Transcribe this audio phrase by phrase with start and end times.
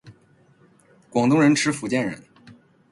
[1.11, 2.23] 广东人吃福建人！